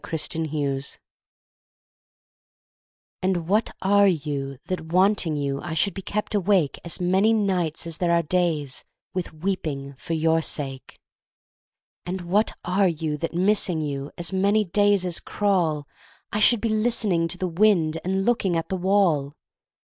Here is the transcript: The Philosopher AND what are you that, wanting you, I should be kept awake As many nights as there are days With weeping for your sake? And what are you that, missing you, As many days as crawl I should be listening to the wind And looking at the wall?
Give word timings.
The 0.01 0.07
Philosopher 0.17 0.99
AND 3.21 3.47
what 3.47 3.69
are 3.83 4.07
you 4.07 4.57
that, 4.65 4.81
wanting 4.91 5.37
you, 5.37 5.61
I 5.61 5.75
should 5.75 5.93
be 5.93 6.01
kept 6.01 6.33
awake 6.33 6.79
As 6.83 6.99
many 6.99 7.33
nights 7.33 7.85
as 7.85 7.99
there 7.99 8.11
are 8.11 8.23
days 8.23 8.83
With 9.13 9.31
weeping 9.31 9.93
for 9.93 10.13
your 10.13 10.41
sake? 10.41 10.99
And 12.03 12.21
what 12.21 12.51
are 12.65 12.87
you 12.87 13.15
that, 13.17 13.35
missing 13.35 13.79
you, 13.81 14.09
As 14.17 14.33
many 14.33 14.63
days 14.63 15.05
as 15.05 15.19
crawl 15.19 15.87
I 16.31 16.39
should 16.39 16.61
be 16.61 16.69
listening 16.69 17.27
to 17.27 17.37
the 17.37 17.47
wind 17.47 17.99
And 18.03 18.25
looking 18.25 18.55
at 18.57 18.69
the 18.69 18.77
wall? 18.77 19.35